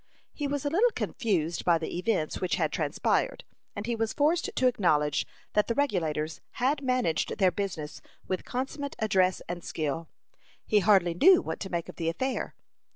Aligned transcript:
He 0.33 0.47
was 0.47 0.65
a 0.65 0.69
little 0.71 0.89
confused 0.95 1.63
by 1.63 1.77
the 1.77 1.95
events 1.95 2.41
which 2.41 2.55
had 2.55 2.71
transpired, 2.71 3.43
and 3.75 3.85
he 3.85 3.95
was 3.95 4.13
forced 4.13 4.49
to 4.55 4.65
acknowledge 4.65 5.27
that 5.53 5.67
the 5.67 5.75
Regulators 5.75 6.41
had 6.53 6.81
managed 6.81 7.37
their 7.37 7.51
business 7.51 8.01
with 8.27 8.43
consummate 8.43 8.95
address 8.97 9.43
and 9.47 9.63
skill. 9.63 10.07
He 10.65 10.79
hardly 10.79 11.13
knew 11.13 11.39
what 11.43 11.59
to 11.59 11.69
make 11.69 11.87
of 11.87 11.97
the 11.97 12.09
affair. 12.09 12.55